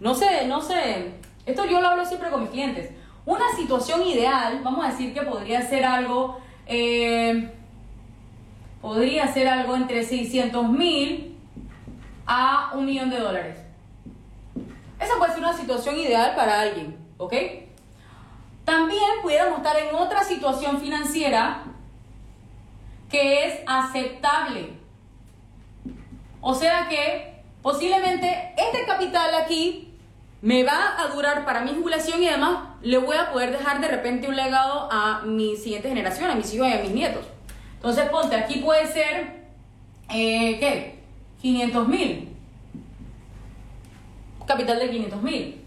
[0.00, 1.12] no sé, no sé,
[1.46, 2.90] esto yo lo hablo siempre con mis clientes.
[3.24, 6.40] Una situación ideal, vamos a decir que podría ser algo...
[6.66, 7.50] Eh,
[8.80, 11.36] podría ser algo entre 600 mil
[12.26, 13.61] a un millón de dólares.
[15.02, 17.34] Esa puede ser una situación ideal para alguien, ¿ok?
[18.64, 21.64] También pudiéramos estar en otra situación financiera
[23.10, 24.70] que es aceptable.
[26.40, 29.92] O sea que posiblemente este capital aquí
[30.40, 33.88] me va a durar para mi jubilación y además le voy a poder dejar de
[33.88, 37.24] repente un legado a mi siguiente generación, a mis hijos y a mis nietos.
[37.74, 39.46] Entonces ponte, aquí puede ser,
[40.10, 41.02] eh, ¿qué?
[41.40, 42.31] 500 mil.
[44.46, 45.64] Capital de 500 mil.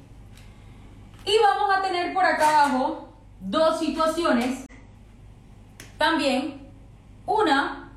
[1.25, 3.09] Y vamos a tener por acá abajo
[3.39, 4.65] dos situaciones
[5.97, 6.65] también.
[7.25, 7.91] Una,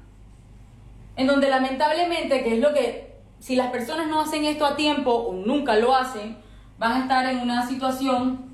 [1.17, 5.11] en donde lamentablemente, que es lo que, si las personas no hacen esto a tiempo
[5.13, 6.39] o nunca lo hacen,
[6.79, 8.49] van a estar en una situación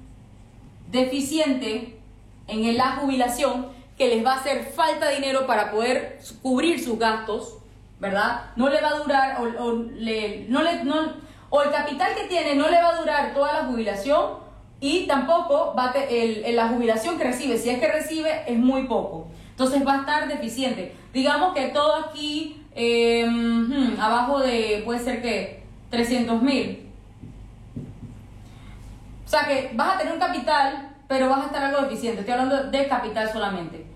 [0.91, 2.01] deficiente
[2.49, 7.59] en la jubilación que les va a hacer falta dinero para poder cubrir sus gastos,
[8.01, 8.51] ¿verdad?
[8.57, 10.83] No le va a durar, o, le, no le,
[11.55, 14.39] o el capital que tiene no le va a durar toda la jubilación
[14.81, 18.89] y tampoco va a el, la jubilación que recibe, si es que recibe, es muy
[18.89, 19.29] poco.
[19.51, 20.97] Entonces va a estar deficiente.
[21.13, 26.91] Digamos que todo aquí, em, abajo de, puede ser que 300 mil.
[29.25, 32.21] O sea que vas a tener un capital pero vas a estar algo deficiente.
[32.23, 33.87] Estoy hablando de capital solamente.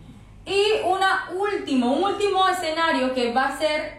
[0.47, 3.98] Y una último, un último escenario que va a ser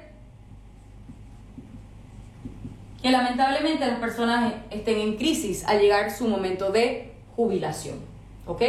[3.01, 7.99] que lamentablemente las personas estén en crisis al llegar su momento de jubilación.
[8.45, 8.59] ¿Ok?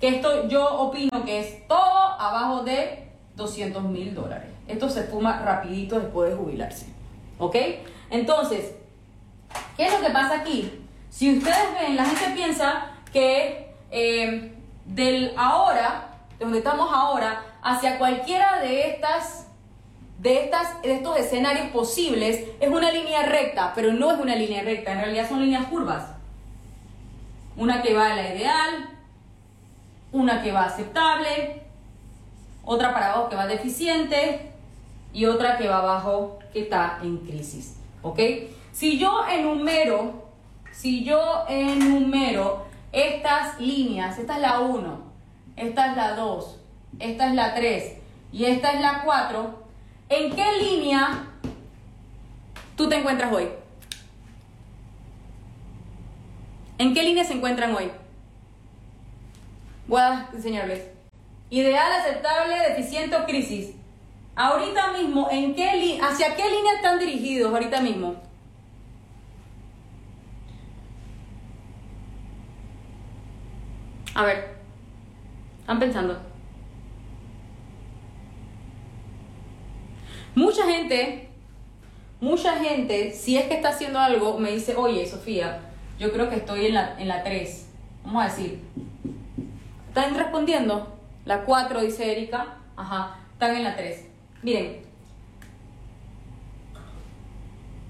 [0.00, 4.50] Que esto yo opino que es todo abajo de 200 mil dólares.
[4.66, 6.86] Esto se fuma rapidito después de jubilarse.
[7.38, 7.56] ¿Ok?
[8.10, 8.74] Entonces,
[9.76, 10.70] ¿qué es lo que pasa aquí?
[11.08, 17.98] Si ustedes ven, la gente piensa que eh, del ahora, de donde estamos ahora, hacia
[17.98, 19.47] cualquiera de estas
[20.18, 24.62] de, estas, de estos escenarios posibles es una línea recta, pero no es una línea
[24.62, 26.04] recta, en realidad son líneas curvas.
[27.56, 28.90] Una que va a la ideal,
[30.12, 31.62] una que va aceptable,
[32.64, 34.52] otra para abajo que va deficiente
[35.12, 37.76] y otra que va abajo que está en crisis.
[38.02, 38.20] ¿Ok?
[38.72, 40.28] Si yo enumero,
[40.72, 45.00] si yo enumero estas líneas, esta es la 1,
[45.56, 46.60] esta es la 2,
[47.00, 47.96] esta es la 3
[48.32, 49.57] y esta es la 4,
[50.08, 51.26] ¿en qué línea
[52.76, 53.48] tú te encuentras hoy?
[56.78, 57.90] ¿En qué línea se encuentran hoy?
[59.86, 60.88] Voy a enseñarles.
[61.50, 63.74] Ideal, aceptable, deficiente o crisis.
[64.36, 68.14] Ahorita mismo, ¿en qué ¿hacia qué línea están dirigidos ahorita mismo?
[74.14, 74.56] A ver,
[75.60, 76.18] están pensando.
[80.38, 81.28] Mucha gente,
[82.20, 85.62] mucha gente, si es que está haciendo algo, me dice, oye, Sofía,
[85.98, 87.66] yo creo que estoy en la, en la 3.
[88.04, 88.62] Vamos a decir.
[89.88, 90.96] ¿Están respondiendo?
[91.24, 92.54] La 4, dice Erika.
[92.76, 94.06] Ajá, están en la 3.
[94.44, 94.82] Miren.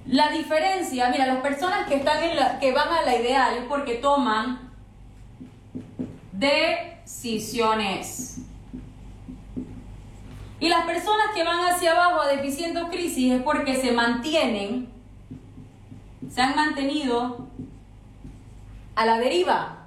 [0.07, 3.65] La diferencia, mira, las personas que están en la, que van a la ideal es
[3.65, 4.71] porque toman
[6.33, 8.41] decisiones.
[10.61, 14.89] Y las personas que van hacia abajo a deficiente o crisis es porque se mantienen,
[16.33, 17.47] se han mantenido
[18.97, 19.87] a la deriva.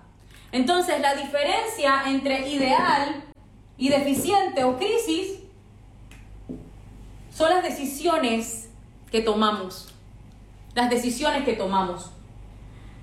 [0.53, 3.23] Entonces, la diferencia entre ideal
[3.77, 5.39] y deficiente o crisis
[7.33, 8.69] son las decisiones
[9.11, 9.93] que tomamos.
[10.73, 12.11] Las decisiones que tomamos.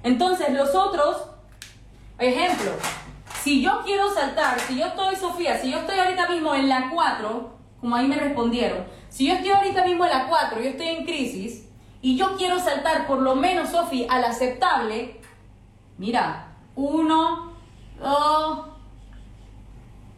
[0.03, 1.23] Entonces, los otros,
[2.19, 2.73] ejemplo,
[3.43, 6.89] si yo quiero saltar, si yo estoy, Sofía, si yo estoy ahorita mismo en la
[6.91, 10.89] 4, como ahí me respondieron, si yo estoy ahorita mismo en la 4, yo estoy
[10.89, 11.69] en crisis,
[12.01, 15.21] y yo quiero saltar por lo menos, Sofía, al aceptable,
[15.97, 17.53] mira, 1,
[18.01, 18.59] 2,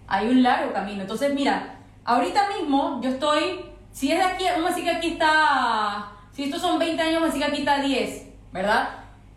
[0.09, 1.03] hay un largo camino.
[1.03, 5.09] Entonces, mira, ahorita mismo yo estoy, si es de aquí, vamos a decir que aquí
[5.13, 8.91] está, si estos son 20 años, vamos a decir que aquí está 10, ¿verdad?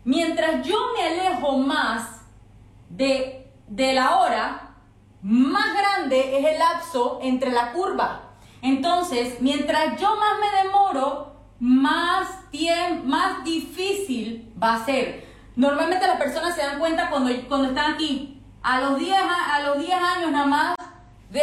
[0.04, 2.20] Mientras yo me alejo más
[2.90, 4.63] de, de la hora,
[5.24, 8.20] más grande es el lapso entre la curva.
[8.60, 12.28] Entonces, mientras yo más me demoro, más,
[13.04, 15.26] más difícil va a ser.
[15.56, 19.78] Normalmente las personas se dan cuenta cuando, cuando están aquí, a los 10, a los
[19.78, 20.76] 10 años nada más
[21.30, 21.42] de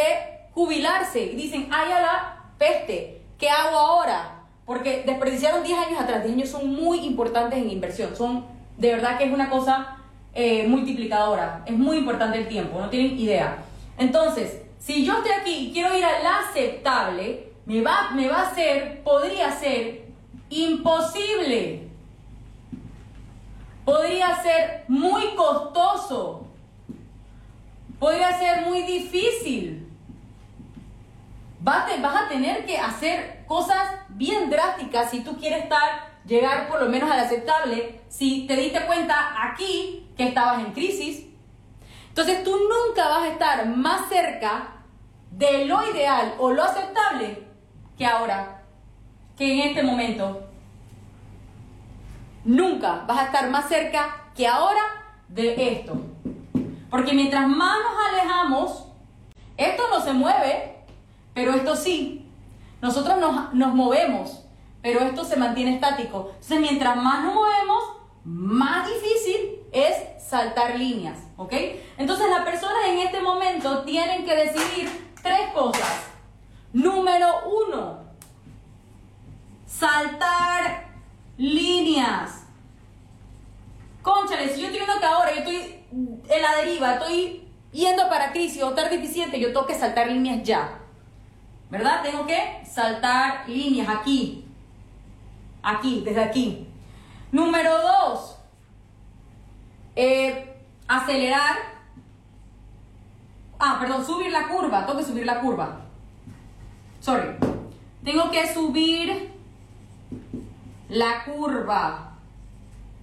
[0.53, 4.43] jubilarse y dicen, ay la peste, ¿qué hago ahora?
[4.65, 8.45] Porque desperdiciaron 10 años atrás, 10 años son muy importantes en inversión, son
[8.77, 9.97] de verdad que es una cosa
[10.35, 13.57] eh, multiplicadora, es muy importante el tiempo, no tienen idea.
[13.97, 18.55] Entonces, si yo estoy aquí y quiero ir al aceptable, me va, me va a
[18.55, 20.05] ser, podría ser
[20.49, 21.87] imposible.
[23.85, 26.47] Podría ser muy costoso
[28.01, 29.87] podría ser muy difícil.
[31.59, 33.77] Vas, a tener que hacer cosas
[34.09, 38.83] bien drásticas si tú quieres estar, llegar por lo menos al aceptable, si te diste
[38.87, 41.27] cuenta aquí que estabas en crisis.
[42.11, 44.83] Entonces tú nunca vas a estar más cerca
[45.31, 47.47] de lo ideal o lo aceptable
[47.97, 48.63] que ahora,
[49.37, 50.45] que en este momento.
[52.43, 54.81] Nunca vas a estar más cerca que ahora
[55.29, 56.01] de esto.
[56.89, 58.87] Porque mientras más nos alejamos,
[59.55, 60.83] esto no se mueve,
[61.33, 62.29] pero esto sí.
[62.81, 64.43] Nosotros nos, nos movemos,
[64.81, 66.31] pero esto se mantiene estático.
[66.33, 67.83] Entonces, mientras más nos movemos,
[68.25, 71.53] más difícil es saltar líneas, ¿ok?
[71.97, 76.07] Entonces, las personas en este momento tienen que decidir tres cosas.
[76.73, 77.27] Número
[77.67, 77.99] uno,
[79.65, 80.87] saltar
[81.37, 82.43] líneas.
[84.01, 88.31] Conchale, si yo estoy viendo que ahora yo estoy en la deriva, estoy yendo para
[88.31, 90.79] crisis o estar deficiente, yo tengo que saltar líneas ya.
[91.69, 92.01] ¿Verdad?
[92.03, 94.45] Tengo que saltar líneas aquí.
[95.63, 96.67] Aquí, desde aquí.
[97.31, 98.30] Número dos,
[99.95, 100.55] eh,
[100.87, 101.57] acelerar.
[103.59, 104.85] Ah, perdón, subir la curva.
[104.85, 105.81] Tengo que subir la curva.
[106.99, 107.35] Sorry.
[108.03, 109.31] Tengo que subir
[110.89, 112.17] la curva.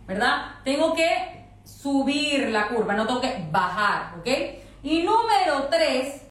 [0.07, 0.55] ¿Verdad?
[0.65, 4.29] Tengo que subir la curva, no tengo que bajar, ¿ok?
[4.83, 6.23] Y número tres,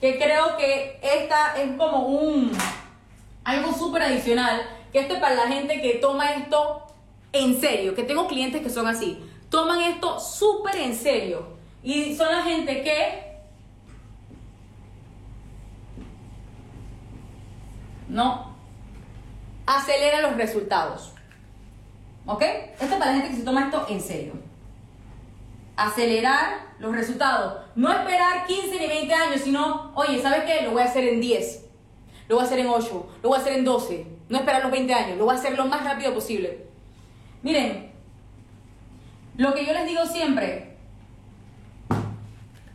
[0.00, 2.52] que creo que esta es como un
[3.44, 6.86] algo súper adicional, que esto es para la gente que toma esto
[7.32, 9.18] en serio, que tengo clientes que son así,
[9.52, 11.46] toman esto súper en serio
[11.82, 13.38] y son la gente que
[18.08, 18.56] no
[19.66, 21.12] acelera los resultados.
[22.24, 22.42] ¿Ok?
[22.42, 24.32] Esto es para la gente que se toma esto en serio
[25.76, 27.64] acelerar los resultados.
[27.74, 30.62] No esperar 15 ni 20 años, sino, oye, ¿sabes qué?
[30.62, 31.66] Lo voy a hacer en 10,
[32.28, 34.06] lo voy a hacer en 8, lo voy a hacer en 12.
[34.28, 36.66] No esperar los 20 años, lo voy a hacer lo más rápido posible.
[37.42, 37.91] Miren,
[39.36, 40.76] lo que yo les digo siempre,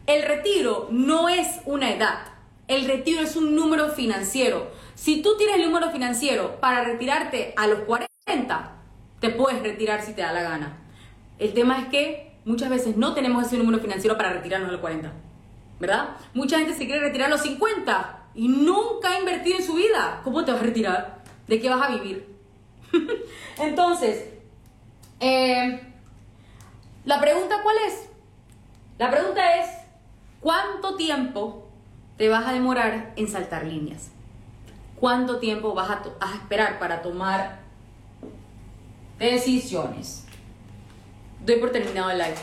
[0.07, 2.19] el retiro no es una edad,
[2.67, 4.71] el retiro es un número financiero.
[4.95, 8.71] Si tú tienes el número financiero para retirarte a los 40,
[9.19, 10.77] te puedes retirar si te da la gana.
[11.39, 14.81] El tema es que muchas veces no tenemos ese número financiero para retirarnos a los
[14.81, 15.11] 40,
[15.79, 16.09] ¿verdad?
[16.33, 20.21] Mucha gente se quiere retirar a los 50 y nunca ha invertido en su vida.
[20.23, 21.23] ¿Cómo te vas a retirar?
[21.47, 22.27] ¿De qué vas a vivir?
[23.59, 24.29] Entonces,
[25.19, 25.86] eh,
[27.07, 28.09] la pregunta cuál es?
[28.97, 29.69] La pregunta es,
[30.41, 31.69] ¿cuánto tiempo
[32.17, 34.11] te vas a demorar en saltar líneas?
[34.97, 37.59] ¿Cuánto tiempo vas a, a esperar para tomar
[39.19, 40.25] decisiones?
[41.45, 42.35] Doy por terminado el live.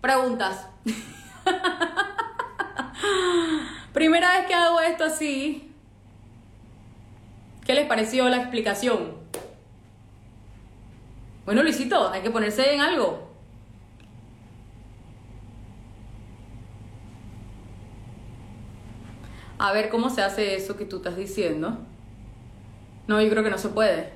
[0.00, 0.68] preguntas.
[3.92, 5.74] Primera vez que hago esto así.
[7.66, 9.23] ¿Qué les pareció la explicación?
[11.44, 13.28] Bueno, Luisito, hay que ponerse en algo.
[19.58, 21.78] A ver cómo se hace eso que tú estás diciendo.
[23.06, 24.12] No, yo creo que no se puede.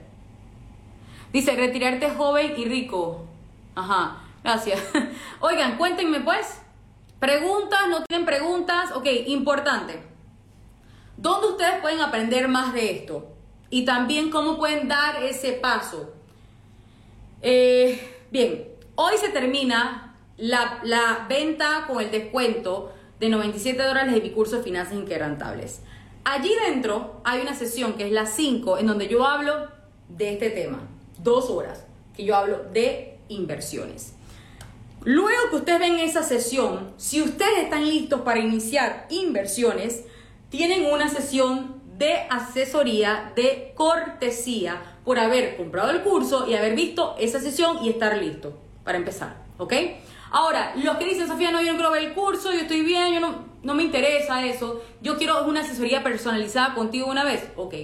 [1.32, 3.26] Dice, retirarte joven y rico.
[3.74, 4.80] Ajá, gracias.
[5.40, 6.60] Oigan, cuéntenme pues.
[7.20, 8.92] Preguntas, no tienen preguntas.
[8.94, 10.02] Ok, importante.
[11.16, 13.34] ¿Dónde ustedes pueden aprender más de esto?
[13.70, 16.14] Y también cómo pueden dar ese paso.
[17.42, 24.20] Eh, bien, hoy se termina la, la, venta con el descuento de 97 dólares de
[24.20, 25.80] mi curso de finanzas inquebrantables.
[26.24, 29.68] Allí dentro hay una sesión que es la 5 en donde yo hablo
[30.08, 30.80] de este tema.
[31.22, 31.86] Dos horas
[32.16, 34.14] que yo hablo de inversiones.
[35.04, 40.04] Luego que ustedes ven esa sesión, si ustedes están listos para iniciar inversiones,
[40.50, 47.16] tienen una sesión de asesoría, de cortesía, por haber comprado el curso y haber visto
[47.18, 49.72] esa sesión y estar listo para empezar, ¿ok?
[50.30, 53.14] Ahora, los que dicen, Sofía, no, yo no quiero ver el curso, yo estoy bien,
[53.14, 57.74] yo no, no me interesa eso, yo quiero una asesoría personalizada contigo una vez, ok,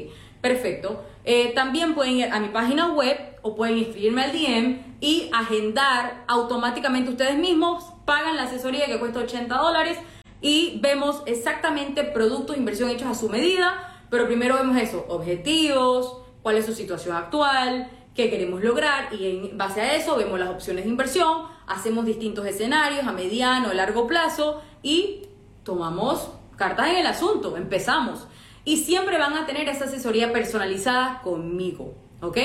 [0.43, 1.03] perfecto.
[1.25, 6.25] Eh, también pueden ir a mi página web o pueden inscribirme al DM y agendar
[6.29, 9.97] automáticamente ustedes mismos, pagan la asesoría que cuesta 80 dólares
[10.43, 16.59] y vemos exactamente productos inversión hechos a su medida, pero primero vemos eso, objetivos, cuál
[16.59, 20.84] es su situación actual, qué queremos lograr y en base a eso vemos las opciones
[20.84, 25.22] de inversión, hacemos distintos escenarios a mediano, o largo plazo y
[25.64, 28.26] tomamos cartas en el asunto, empezamos.
[28.66, 32.36] Y siempre van a tener esa asesoría personalizada conmigo, ¿ok?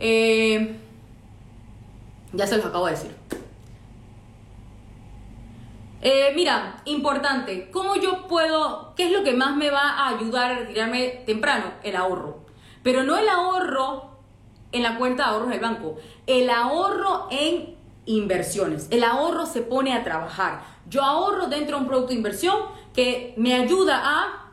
[0.00, 0.76] Eh,
[2.32, 3.10] ya se los acabo de decir.
[6.02, 10.50] Eh, mira, importante, ¿cómo yo puedo, qué es lo que más me va a ayudar
[10.50, 11.74] a retirarme temprano?
[11.84, 12.49] El ahorro.
[12.82, 14.10] Pero no el ahorro
[14.72, 17.76] en la cuenta de ahorros del banco, el ahorro en
[18.06, 18.88] inversiones.
[18.90, 20.62] El ahorro se pone a trabajar.
[20.88, 22.56] Yo ahorro dentro de un producto de inversión
[22.94, 24.50] que me ayuda a,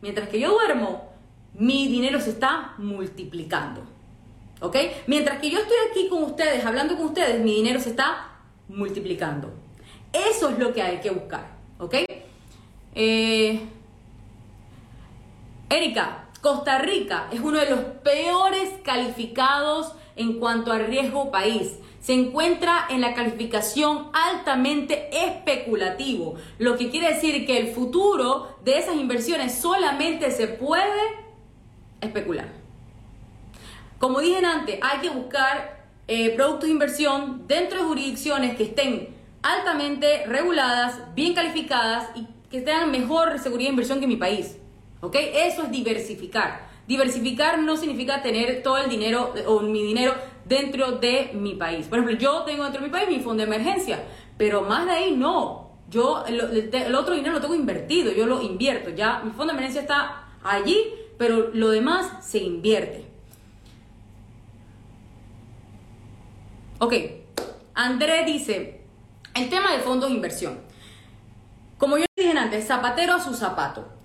[0.00, 1.08] mientras que yo duermo,
[1.54, 3.82] mi dinero se está multiplicando.
[4.60, 4.76] ¿Ok?
[5.06, 9.52] Mientras que yo estoy aquí con ustedes, hablando con ustedes, mi dinero se está multiplicando.
[10.12, 11.46] Eso es lo que hay que buscar.
[11.78, 11.94] ¿Ok?
[12.94, 13.60] Eh,
[15.70, 21.74] Erika, Costa Rica es uno de los peores calificados en cuanto a riesgo país.
[22.00, 28.78] Se encuentra en la calificación altamente especulativo, lo que quiere decir que el futuro de
[28.78, 31.00] esas inversiones solamente se puede
[32.00, 32.48] especular.
[33.98, 39.08] Como dije antes, hay que buscar eh, productos de inversión dentro de jurisdicciones que estén
[39.42, 44.56] altamente reguladas, bien calificadas y que tengan mejor seguridad de inversión que mi país.
[45.00, 45.16] ¿Ok?
[45.16, 46.68] Eso es diversificar.
[46.86, 51.86] Diversificar no significa tener todo el dinero o mi dinero dentro de mi país.
[51.86, 54.02] Por ejemplo, yo tengo dentro de mi país mi fondo de emergencia,
[54.36, 55.68] pero más de ahí no.
[55.90, 58.90] Yo el, otro dinero lo tengo invertido, yo lo invierto.
[58.90, 60.78] Ya mi fondo de emergencia está allí,
[61.18, 63.06] pero lo demás se invierte.
[66.78, 66.94] Ok,
[67.74, 68.82] André dice,
[69.34, 70.58] el tema de fondos de inversión.
[71.76, 73.97] Como yo dije antes, zapatero a su zapato.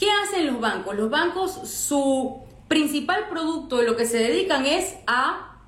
[0.00, 0.96] ¿Qué hacen los bancos?
[0.96, 5.58] Los bancos, su principal producto de lo que se dedican es a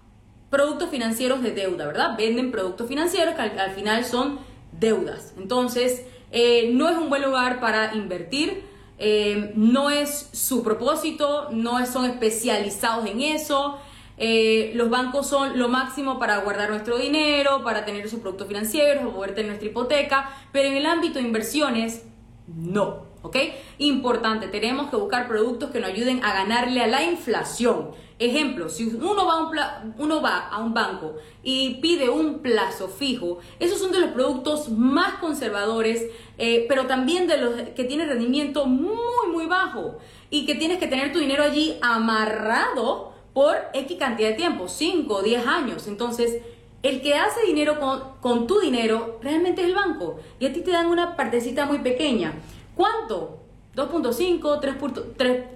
[0.49, 2.16] productos financieros de deuda, ¿verdad?
[2.16, 4.39] Venden productos financieros que al, final son
[4.72, 5.35] deudas.
[5.37, 8.64] Entonces, eh, no es un buen lugar para invertir,
[8.99, 13.80] eh, no es su propósito, no son especializados en eso.
[14.16, 19.12] Eh, los bancos son lo máximo para guardar nuestro dinero, para tener sus productos financieros,
[19.12, 22.07] poder tener nuestra hipoteca, pero en el ámbito de inversiones,
[22.47, 23.11] no.
[23.22, 23.36] ¿Ok?
[23.78, 27.90] Importante, tenemos que buscar productos que nos ayuden a ganarle a la inflación.
[28.18, 32.88] Ejemplo, si uno va a un, uno va a un banco y pide un plazo
[32.88, 36.06] fijo, esos son de los productos más conservadores,
[36.38, 39.98] eh, pero también de los que tienen rendimiento muy, muy bajo
[40.30, 45.14] y que tienes que tener tu dinero allí amarrado por X cantidad de tiempo, 5
[45.14, 45.86] o 10 años.
[45.88, 46.42] Entonces,
[46.82, 50.60] el que hace dinero con, con tu dinero realmente es el banco y a ti
[50.60, 52.34] te dan una partecita muy pequeña.
[52.74, 53.40] ¿Cuánto?
[53.74, 54.60] 2.5,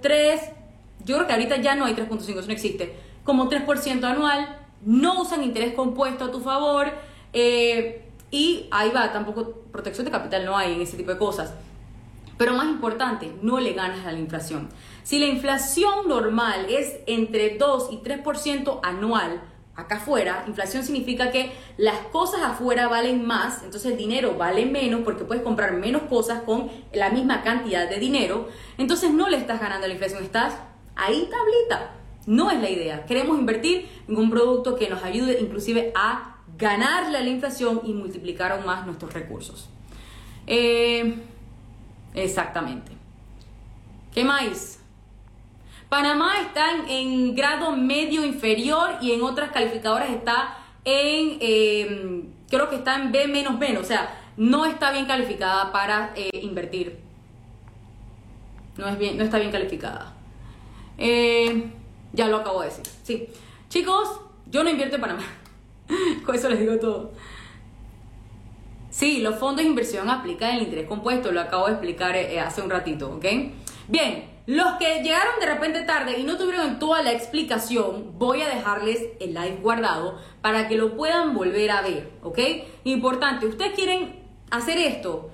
[0.01, 0.41] 3,
[1.05, 5.21] yo creo que ahorita ya no hay 3.5, eso no existe, como 3% anual, no
[5.21, 6.91] usan interés compuesto a tu favor,
[7.33, 11.53] eh, y ahí va, tampoco protección de capital no hay en ese tipo de cosas.
[12.37, 14.69] Pero más importante, no le ganas a la inflación.
[15.03, 19.41] Si la inflación normal es entre 2 y 3% anual,
[19.77, 25.01] acá afuera, inflación significa que las cosas afuera valen más, entonces el dinero vale menos
[25.05, 28.49] porque puedes comprar menos cosas con la misma cantidad de dinero,
[28.79, 30.55] entonces no le estás ganando a la inflación, estás
[30.95, 31.93] ahí tablita.
[32.25, 33.05] No es la idea.
[33.05, 37.93] Queremos invertir en un producto que nos ayude inclusive a ganarle a la inflación y
[37.93, 39.69] multiplicar aún más nuestros recursos.
[40.45, 41.21] Eh,
[42.13, 42.91] exactamente.
[44.13, 44.79] ¿Qué más?
[45.89, 52.75] Panamá está en, grado medio inferior y en otras calificadoras está en, em, creo que
[52.75, 56.99] está en B menos menos, o sea, no está bien calificada para eh, invertir.
[58.77, 60.13] No, es bien, no está bien calificada.
[60.97, 61.71] Eh,
[62.13, 62.85] ya lo acabo de decir.
[63.03, 63.27] Sí.
[63.69, 65.23] Chicos, yo no invierto en Panamá.
[66.25, 67.11] Con eso les digo todo.
[68.89, 72.61] Sí, los fondos de inversión aplican el interés compuesto, lo acabo de explicar eh, hace
[72.61, 73.25] un ratito, ¿ok?
[73.87, 78.47] Bien, los que llegaron de repente tarde y no tuvieron toda la explicación, voy a
[78.47, 82.39] dejarles el live guardado para que lo puedan volver a ver, ¿ok?
[82.85, 85.29] Importante, ustedes quieren hacer esto,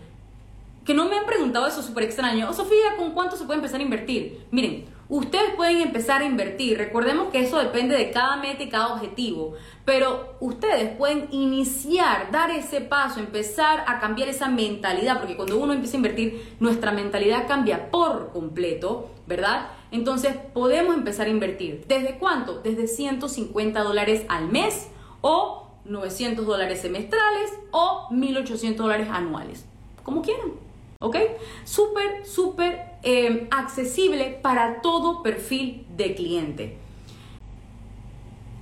[0.84, 2.50] que no me han preguntado eso súper extraño.
[2.50, 4.48] Oh, Sofía, ¿con cuánto se puede empezar a invertir?
[4.50, 6.78] Miren, ustedes pueden empezar a invertir.
[6.78, 9.54] Recordemos que eso depende de cada meta y cada objetivo.
[9.86, 15.20] Pero ustedes pueden iniciar, dar ese paso, empezar a cambiar esa mentalidad.
[15.20, 19.68] Porque cuando uno empieza a invertir, nuestra mentalidad cambia por completo, ¿verdad?
[19.92, 21.86] Entonces podemos empezar a invertir.
[21.88, 22.60] ¿Desde cuánto?
[22.62, 24.88] Desde 150 dólares al mes
[25.22, 29.66] o 900 dólares semestrales o 1800 dólares anuales.
[30.04, 30.54] Como quieran.
[31.00, 31.18] ¿Ok?
[31.66, 36.78] Súper, súper eh, accesible para todo perfil de cliente.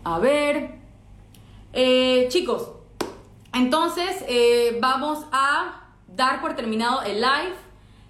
[0.04, 0.80] A ver.
[1.74, 2.72] Eh, chicos,
[3.54, 7.56] entonces eh, vamos a dar por terminado el live.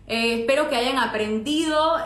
[0.07, 1.97] espero que hayan aprendido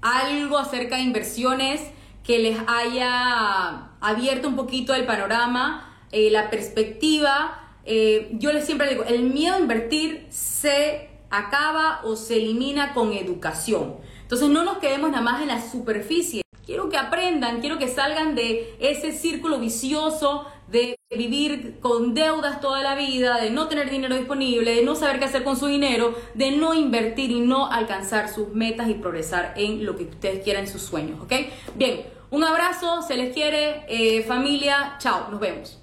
[0.00, 1.82] algo acerca de inversiones,
[2.24, 7.60] que les haya abierto un poquito el panorama, la perspectiva.
[7.84, 13.96] yo les siempre digo, el miedo a invertir se acaba o se elimina con educación.
[14.22, 16.42] Entonces no nos quedemos nada más en la superficie.
[16.64, 22.82] Quiero que aprendan, quiero que salgan de ese círculo vicioso de vivir con deudas toda
[22.82, 26.14] la vida, de no tener dinero disponible, de no saber qué hacer con su dinero,
[26.34, 30.64] de no invertir y no alcanzar sus metas y progresar en lo que ustedes quieran
[30.64, 31.32] en sus sueños, ¿ok?
[31.76, 35.78] Bien, un abrazo, se les quiere, eh, familia, chao, nos vemos.